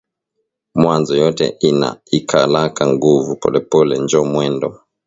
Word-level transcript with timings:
Mwanzo 0.75 1.15
yote 1.21 1.57
inaikalaka 1.59 2.87
nguvu 2.87 3.35
polepole 3.35 3.97
njo 3.99 4.23
mwendo 4.31 4.79